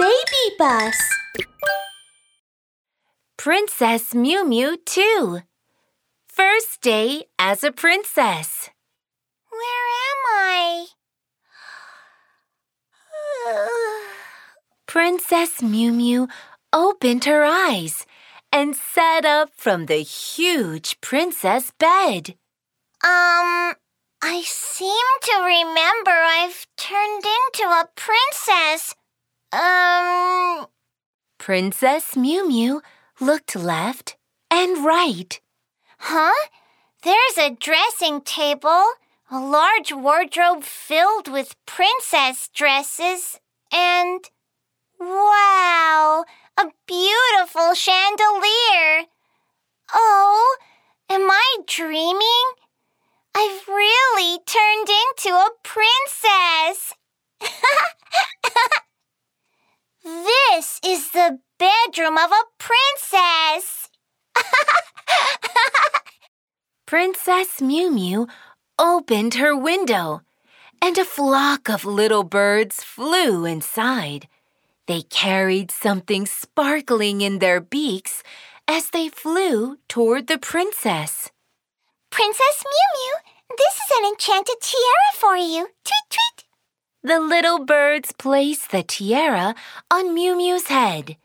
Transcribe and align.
BabyBus 0.00 0.96
Princess 3.36 4.14
Miumiu 4.14 4.78
2 4.86 5.42
First 6.26 6.80
day 6.80 7.24
as 7.38 7.62
a 7.62 7.70
princess. 7.70 8.70
Where 9.50 9.88
am 10.08 10.20
I? 10.26 10.86
Princess 14.86 15.60
Miumiu 15.60 16.30
opened 16.72 17.26
her 17.26 17.44
eyes 17.44 18.06
and 18.50 18.74
sat 18.74 19.26
up 19.26 19.50
from 19.54 19.84
the 19.84 20.02
huge 20.02 20.98
princess 21.02 21.72
bed. 21.78 22.36
Um, 23.04 23.74
I 24.22 24.44
seem 24.46 25.10
to 25.24 25.42
remember 25.44 26.10
I've 26.10 26.66
turned 26.78 27.24
into 27.26 27.64
a 27.68 27.86
princess. 27.94 28.94
Um, 29.52 30.66
Princess 31.38 32.14
Miumiu 32.14 32.80
looked 33.20 33.56
left 33.56 34.16
and 34.50 34.84
right. 34.84 35.40
huh? 35.98 36.48
There's 37.02 37.38
a 37.38 37.56
dressing 37.56 38.20
table, 38.20 38.84
a 39.30 39.40
large 39.40 39.92
wardrobe 39.92 40.64
filled 40.64 41.28
with 41.28 41.56
princess 41.66 42.48
dresses, 42.54 43.40
and 43.72 44.20
wow, 44.98 46.24
a 46.58 46.66
beautiful 46.86 47.74
chandelier. 47.74 49.06
Oh, 49.94 50.56
am 51.08 51.30
I 51.30 51.56
dreaming? 51.66 52.44
I've 53.34 53.66
really 53.66 54.38
turned 54.44 54.88
into 54.88 55.34
a 55.34 55.50
princess. 55.62 56.94
this 60.04 60.80
is 60.84 61.10
the 61.12 61.38
bedroom 61.60 62.16
of 62.16 62.30
a 62.32 62.44
princess. 62.56 63.90
Princess 66.86 67.60
Miumiu 67.60 68.28
opened 68.78 69.34
her 69.34 69.54
window, 69.54 70.22
and 70.80 70.96
a 70.96 71.04
flock 71.04 71.68
of 71.68 71.84
little 71.84 72.24
birds 72.24 72.82
flew 72.82 73.44
inside. 73.44 74.26
They 74.86 75.02
carried 75.02 75.70
something 75.70 76.24
sparkling 76.24 77.20
in 77.20 77.38
their 77.40 77.60
beaks 77.60 78.22
as 78.66 78.88
they 78.90 79.10
flew 79.10 79.76
toward 79.86 80.28
the 80.28 80.38
princess. 80.38 81.30
Princess 82.10 82.64
Miumiu, 82.72 83.14
this 83.58 83.74
is 83.74 83.90
an 83.98 84.06
enchanted 84.06 84.60
tiara 84.62 85.12
for 85.14 85.36
you. 85.36 85.68
Tweet, 85.84 86.08
tweet. 86.08 86.44
The 87.02 87.20
little 87.20 87.64
birds 87.66 88.12
placed 88.12 88.70
the 88.70 88.82
tiara 88.82 89.54
on 89.90 90.16
Miumiu's 90.16 90.68
head. 90.68 91.16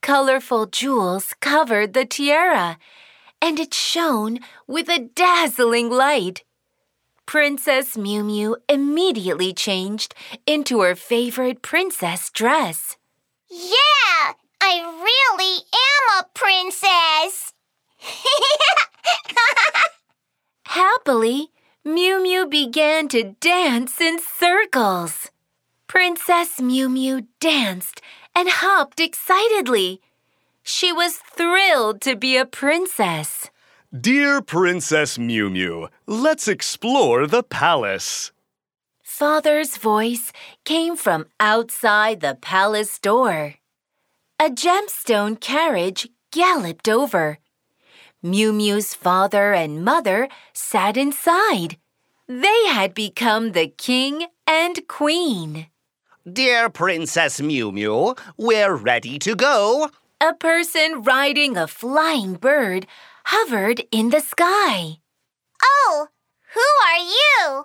Colorful 0.00 0.66
jewels 0.66 1.34
covered 1.40 1.92
the 1.92 2.04
tiara, 2.04 2.78
and 3.42 3.58
it 3.58 3.74
shone 3.74 4.38
with 4.66 4.88
a 4.88 5.08
dazzling 5.14 5.90
light. 5.90 6.44
Princess 7.26 7.96
Miumiu 7.96 8.56
immediately 8.68 9.52
changed 9.52 10.14
into 10.46 10.80
her 10.80 10.94
favorite 10.94 11.60
princess 11.60 12.30
dress. 12.30 12.96
Yeah, 13.50 14.32
I 14.60 14.80
really 14.80 15.62
am 15.74 16.20
a 16.20 16.26
princess. 16.32 17.52
Happily, 20.66 21.48
Mew 21.84 22.22
Mew 22.22 22.46
began 22.46 23.08
to 23.08 23.34
dance 23.40 24.00
in 24.00 24.18
circles. 24.18 25.30
Princess 25.86 26.60
Miumiu 26.60 27.26
danced 27.40 28.00
and 28.38 28.48
hopped 28.48 29.00
excitedly. 29.00 30.00
She 30.62 30.92
was 30.92 31.16
thrilled 31.16 32.00
to 32.02 32.14
be 32.14 32.36
a 32.36 32.46
princess. 32.46 33.50
Dear 33.90 34.40
Princess 34.42 35.18
Miumiu, 35.18 35.88
let's 36.06 36.46
explore 36.46 37.26
the 37.26 37.42
palace. 37.42 38.30
Father's 39.02 39.76
voice 39.76 40.32
came 40.64 40.94
from 40.96 41.26
outside 41.40 42.20
the 42.20 42.38
palace 42.40 43.00
door. 43.00 43.54
A 44.38 44.50
gemstone 44.50 45.40
carriage 45.40 46.08
galloped 46.30 46.88
over. 46.88 47.38
Miumiu's 48.22 48.94
father 48.94 49.52
and 49.52 49.84
mother 49.84 50.28
sat 50.52 50.96
inside. 50.96 51.76
They 52.28 52.66
had 52.66 52.94
become 52.94 53.50
the 53.50 53.66
king 53.66 54.26
and 54.46 54.86
queen. 54.86 55.66
Dear 56.32 56.68
Princess 56.68 57.40
Miumiu, 57.40 58.18
we're 58.36 58.74
ready 58.74 59.18
to 59.20 59.34
go. 59.36 59.88
A 60.20 60.34
person 60.34 61.02
riding 61.02 61.56
a 61.56 61.68
flying 61.68 62.34
bird 62.34 62.86
hovered 63.26 63.82
in 63.92 64.10
the 64.10 64.20
sky. 64.20 64.98
oh, 65.62 66.08
who 66.54 66.60
are 66.60 67.04
you? 67.20 67.64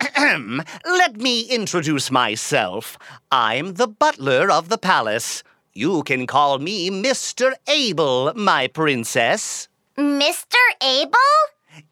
Ahem. 0.00 0.62
Let 0.84 1.16
me 1.18 1.42
introduce 1.42 2.10
myself. 2.10 2.98
I'm 3.30 3.74
the 3.74 3.86
butler 3.86 4.50
of 4.50 4.68
the 4.68 4.78
palace. 4.78 5.44
You 5.72 6.02
can 6.02 6.26
call 6.26 6.58
me 6.58 6.90
Mr. 6.90 7.54
Abel, 7.68 8.32
my 8.34 8.66
princess. 8.66 9.68
Mr. 9.96 10.56
Abel? 10.82 11.30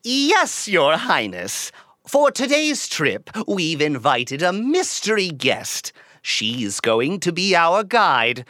Yes, 0.02 0.66
Your 0.66 0.96
Highness. 0.96 1.70
For 2.08 2.30
today's 2.30 2.88
trip, 2.88 3.30
we've 3.48 3.80
invited 3.80 4.40
a 4.40 4.52
mystery 4.52 5.30
guest. 5.30 5.92
She's 6.22 6.78
going 6.78 7.18
to 7.20 7.32
be 7.32 7.56
our 7.56 7.82
guide. 7.82 8.44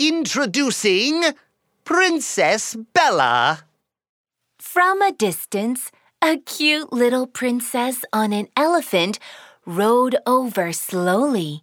Introducing 0.00 1.22
Princess 1.84 2.74
Bella. 2.94 3.60
From 4.58 5.02
a 5.02 5.12
distance, 5.12 5.92
a 6.20 6.38
cute 6.38 6.92
little 6.92 7.28
princess 7.28 8.04
on 8.12 8.32
an 8.32 8.48
elephant 8.56 9.20
rode 9.64 10.16
over 10.26 10.72
slowly. 10.72 11.62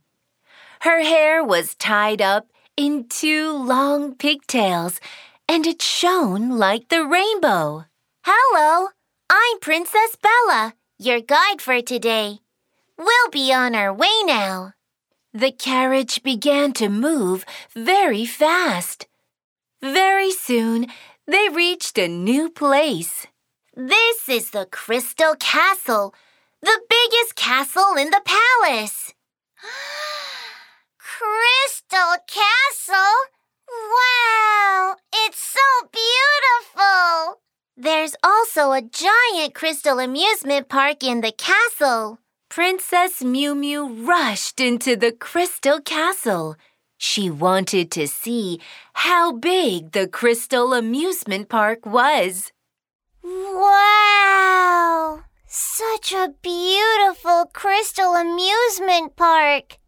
Her 0.82 1.02
hair 1.02 1.44
was 1.44 1.76
tied 1.76 2.22
up 2.22 2.48
in 2.78 3.10
two 3.10 3.52
long 3.52 4.16
pigtails, 4.16 5.02
and 5.50 5.68
it 5.68 5.82
shone 5.82 6.58
like 6.58 6.88
the 6.88 7.06
rainbow. 7.06 7.84
Hello, 8.24 8.88
I'm 9.30 9.60
Princess 9.60 10.16
Bella, 10.22 10.74
your 10.98 11.22
guide 11.22 11.62
for 11.62 11.82
today. 11.82 12.40
We'll 12.98 13.30
be 13.32 13.52
on 13.54 13.76
our 13.76 13.94
way 13.94 14.24
now. 14.26 14.74
The 15.34 15.52
carriage 15.52 16.22
began 16.24 16.74
to 16.74 16.90
move 16.90 17.46
very 17.76 18.26
fast. 18.26 19.08
Very 19.82 20.32
soon, 20.32 20.88
they 21.28 21.50
reached 21.50 21.98
a 21.98 22.08
new 22.08 22.50
place. 22.50 23.26
This 23.76 24.30
is 24.30 24.52
the 24.52 24.68
Crystal 24.72 25.36
Castle, 25.40 26.14
the 26.62 26.80
biggest 26.88 27.36
castle 27.36 27.96
in 27.98 28.12
the 28.12 28.22
palace. 28.24 29.14
Crystal 31.00 32.18
Castle? 32.28 33.16
Wow, 33.68 34.96
it's 35.26 35.40
so 35.40 35.90
beautiful. 35.92 37.43
There's 37.76 38.16
also 38.24 38.72
a 38.72 38.84
giant 38.84 39.56
crystal 39.56 39.98
amusement 39.98 40.70
park 40.70 41.04
in 41.04 41.22
the 41.22 41.32
castle. 41.32 42.20
Princess 42.48 43.24
Miumiu 43.24 44.08
rushed 44.08 44.60
into 44.60 44.96
the 44.96 45.12
crystal 45.12 45.82
castle. 45.82 46.56
She 46.98 47.32
wanted 47.32 47.90
to 47.92 48.08
see 48.08 48.62
how 48.94 49.34
big 49.34 49.94
the 49.94 50.08
crystal 50.08 50.74
amusement 50.74 51.50
park 51.50 51.84
was. 51.84 52.52
Wow! 53.24 55.24
Such 55.48 56.14
a 56.14 56.36
beautiful 56.44 57.50
crystal 57.54 58.14
amusement 58.14 59.16
park. 59.16 59.80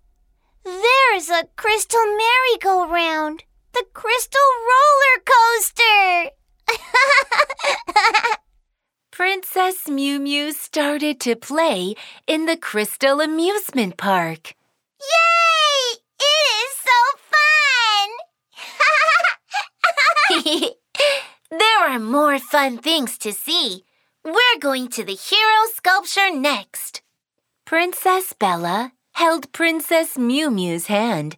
There's 0.64 1.30
a 1.30 1.48
crystal 1.56 2.04
merry-go-round, 2.04 3.44
the 3.74 3.86
crystal 3.94 4.50
roller 4.72 5.24
coaster. 5.24 6.32
Princess 9.12 9.88
Miumiu 9.88 10.54
started 10.54 11.20
to 11.22 11.36
play 11.36 11.96
in 12.28 12.46
the 12.46 12.58
crystal 12.58 13.22
amusement 13.22 13.98
park. 13.98 14.54
Yay! 15.00 16.00
It 16.20 16.46
is 16.56 16.72
so 16.86 17.00
fun! 20.52 20.70
there 21.60 21.90
are 21.90 22.00
more 22.00 22.40
fun 22.40 22.78
things 22.78 23.18
to 23.20 23.32
see. 23.32 23.84
We're 24.24 24.60
going 24.60 24.88
to 24.90 25.04
the 25.04 25.16
hero 25.16 25.66
sculpture 25.74 26.32
next. 26.32 27.02
Princess 27.66 28.34
Bella 28.34 28.92
held 29.14 29.52
Princess 29.54 30.18
Miumiu's 30.18 30.88
hand, 30.88 31.36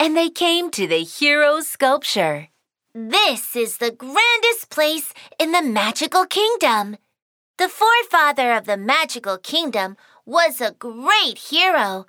and 0.00 0.16
they 0.16 0.28
came 0.28 0.70
to 0.72 0.86
the 0.86 1.04
hero 1.04 1.60
sculpture. 1.60 2.48
This 2.94 3.56
is 3.56 3.78
the 3.78 3.90
grandest 3.90 4.68
place 4.68 5.14
in 5.38 5.52
the 5.52 5.62
magical 5.62 6.26
kingdom. 6.26 6.98
The 7.56 7.70
forefather 7.70 8.52
of 8.52 8.66
the 8.66 8.76
magical 8.76 9.38
kingdom 9.38 9.96
was 10.26 10.60
a 10.60 10.72
great 10.72 11.38
hero. 11.38 12.04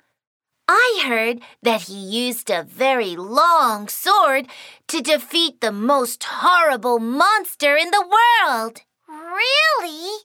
I 0.68 1.04
heard 1.06 1.40
that 1.62 1.82
he 1.82 1.94
used 1.94 2.50
a 2.50 2.62
very 2.62 3.16
long 3.16 3.88
sword 3.88 4.46
to 4.88 5.00
defeat 5.00 5.62
the 5.62 5.72
most 5.72 6.22
horrible 6.22 6.98
monster 6.98 7.76
in 7.76 7.90
the 7.90 8.06
world. 8.06 8.82
Really? 9.08 10.18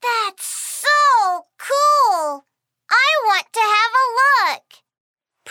That's 0.00 0.46
so 0.46 1.46
cool! 1.58 2.46
I 2.90 3.10
want 3.26 3.46
to 3.52 3.60
have 3.60 3.92
a 3.92 4.52
look. 4.54 4.62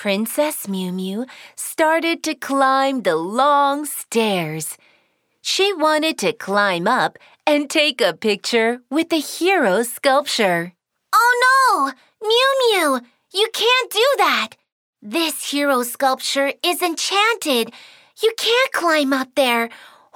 Princess 0.07 0.67
Miumiu 0.67 1.27
started 1.57 2.23
to 2.23 2.33
climb 2.33 3.01
the 3.01 3.17
long 3.17 3.83
stairs. 3.83 4.77
She 5.41 5.73
wanted 5.73 6.17
to 6.19 6.31
climb 6.31 6.87
up 6.87 7.19
and 7.45 7.69
take 7.69 7.99
a 7.99 8.13
picture 8.13 8.79
with 8.89 9.09
the 9.09 9.19
hero 9.19 9.83
sculpture. 9.83 10.71
Oh 11.11 11.33
no! 11.45 11.91
Mew 12.25 12.51
Mew! 12.61 13.01
You 13.33 13.49
can't 13.51 13.91
do 13.91 14.07
that! 14.19 14.51
This 15.01 15.51
hero 15.51 15.83
sculpture 15.83 16.53
is 16.63 16.81
enchanted. 16.81 17.73
You 18.23 18.31
can't 18.37 18.71
climb 18.71 19.11
up 19.11 19.35
there, 19.35 19.67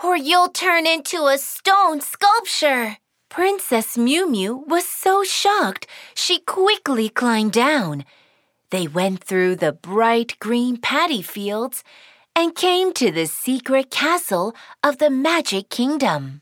or 0.01 0.15
you'll 0.15 0.53
turn 0.53 0.87
into 0.87 1.25
a 1.25 1.37
stone 1.37 1.99
sculpture. 1.99 2.95
Princess 3.27 3.97
Miumiu 3.97 4.65
was 4.65 4.87
so 4.87 5.25
shocked 5.25 5.85
she 6.15 6.39
quickly 6.39 7.09
climbed 7.09 7.51
down. 7.51 8.05
They 8.71 8.87
went 8.87 9.21
through 9.21 9.57
the 9.57 9.73
bright 9.73 10.39
green 10.39 10.77
paddy 10.77 11.21
fields 11.21 11.83
and 12.33 12.55
came 12.55 12.93
to 12.93 13.11
the 13.11 13.27
secret 13.27 13.91
castle 13.91 14.55
of 14.81 14.97
the 14.97 15.09
Magic 15.09 15.69
Kingdom. 15.69 16.41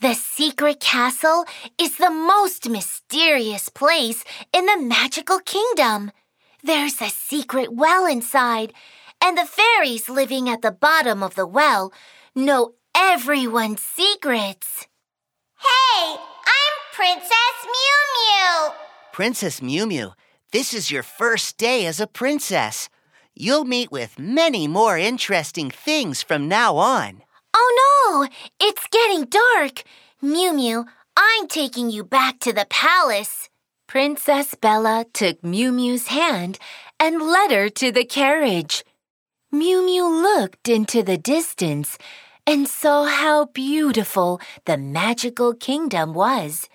The 0.00 0.14
secret 0.14 0.80
castle 0.80 1.44
is 1.78 1.98
the 1.98 2.10
most 2.10 2.66
mysterious 2.66 3.68
place 3.68 4.24
in 4.54 4.64
the 4.64 4.80
magical 4.80 5.38
kingdom. 5.40 6.12
There's 6.64 7.02
a 7.02 7.10
secret 7.10 7.74
well 7.74 8.06
inside, 8.06 8.72
and 9.22 9.36
the 9.36 9.44
fairies 9.44 10.08
living 10.08 10.48
at 10.48 10.62
the 10.62 10.72
bottom 10.72 11.22
of 11.22 11.34
the 11.34 11.46
well 11.46 11.92
know 12.34 12.72
everyone's 12.94 13.82
secrets. 13.82 14.86
Hey, 15.58 16.16
I'm 16.16 16.74
Princess 16.94 17.56
Mew 17.66 17.98
Mew. 18.16 18.72
Princess 19.12 19.60
Miumiu, 19.60 20.14
this 20.52 20.74
is 20.74 20.90
your 20.90 21.02
first 21.02 21.56
day 21.58 21.86
as 21.86 22.00
a 22.00 22.06
princess. 22.06 22.88
You'll 23.34 23.64
meet 23.64 23.92
with 23.92 24.18
many 24.18 24.66
more 24.66 24.98
interesting 24.98 25.70
things 25.70 26.22
from 26.22 26.48
now 26.48 26.76
on. 26.76 27.22
Oh 27.54 27.70
no! 27.82 28.28
It's 28.58 28.86
getting 28.90 29.26
dark! 29.26 29.82
Miumiu, 30.22 30.86
I'm 31.16 31.46
taking 31.48 31.90
you 31.90 32.04
back 32.04 32.40
to 32.40 32.52
the 32.52 32.66
palace. 32.68 33.48
Princess 33.86 34.54
Bella 34.54 35.06
took 35.12 35.40
Miumiu's 35.42 36.08
hand 36.08 36.58
and 36.98 37.22
led 37.22 37.50
her 37.50 37.68
to 37.68 37.92
the 37.92 38.04
carriage. 38.04 38.84
Miumiu 39.52 40.22
looked 40.22 40.68
into 40.68 41.02
the 41.02 41.18
distance 41.18 41.96
and 42.46 42.68
saw 42.68 43.04
how 43.04 43.46
beautiful 43.46 44.40
the 44.64 44.76
magical 44.76 45.54
kingdom 45.54 46.12
was. 46.12 46.68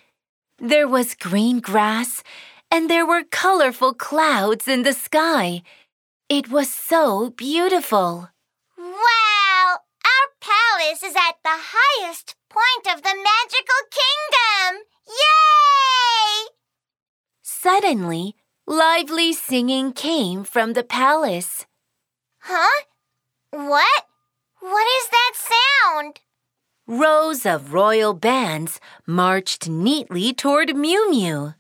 There 0.60 0.88
was 0.88 1.16
green 1.16 1.60
grass 1.60 2.24
and 2.71 2.89
there 2.89 3.06
were 3.06 3.23
colorful 3.23 3.94
clouds 3.94 4.67
in 4.67 4.83
the 4.83 4.94
sky. 4.94 5.62
It 6.29 6.50
was 6.50 6.69
so 6.69 7.29
beautiful. 7.29 8.29
Wow! 8.77 9.77
Our 10.13 10.27
palace 10.41 11.03
is 11.03 11.15
at 11.15 11.38
the 11.44 11.57
highest 11.73 12.35
point 12.50 12.95
of 12.95 13.03
the 13.03 13.15
magical 13.15 13.81
kingdom! 13.91 14.85
Yay! 15.07 16.50
Suddenly, 17.41 18.35
lively 18.65 19.33
singing 19.33 19.94
came 19.94 20.44
from 20.44 20.73
the 20.73 20.83
palace. 20.83 21.65
Huh? 22.39 22.83
What? 23.51 24.03
What 24.59 24.88
is 25.00 25.09
that 25.09 25.31
sound? 25.35 26.19
Rows 26.88 27.45
of 27.45 27.73
royal 27.73 28.13
bands 28.13 28.79
marched 29.06 29.69
neatly 29.69 30.33
toward 30.33 30.69
Miumiu. 30.69 31.56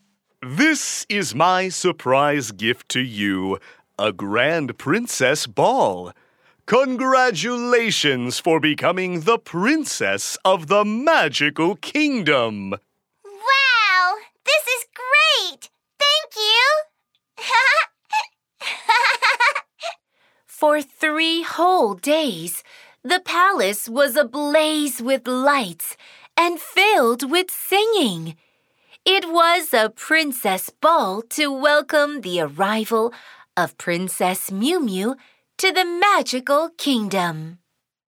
This 0.47 1.07
is 1.09 1.33
my 1.33 1.69
surprise 1.69 2.51
gift 2.51 2.87
to 2.89 2.99
you 2.99 3.57
a 3.97 4.13
grand 4.13 4.77
princess 4.77 5.47
ball. 5.47 6.13
Congratulations 6.67 8.37
for 8.37 8.59
becoming 8.59 9.21
the 9.21 9.39
princess 9.39 10.37
of 10.45 10.67
the 10.67 10.85
magical 10.85 11.77
kingdom. 11.77 12.75
Wow! 13.25 14.13
This 14.45 14.67
is 14.67 14.85
great! 14.93 15.71
Thank 15.97 16.35
you! 16.37 16.69
For 20.45 20.83
three 20.83 21.41
whole 21.41 21.95
days, 21.95 22.61
the 23.03 23.19
palace 23.19 23.89
was 23.89 24.15
ablaze 24.15 25.01
with 25.01 25.27
lights 25.27 25.97
and 26.37 26.59
filled 26.59 27.31
with 27.31 27.49
singing. 27.49 28.35
It 29.07 29.29
was 29.29 29.71
a 29.71 29.91
princess 29.91 30.71
ball 30.71 31.21
to 31.37 31.51
welcome 31.51 32.21
the 32.21 32.41
arrival 32.41 33.13
of 33.55 33.77
Princess 33.77 34.49
Miumiu 34.49 35.15
to 35.59 35.71
the 35.71 35.85
magical 35.85 36.71
kingdom. 36.75 37.59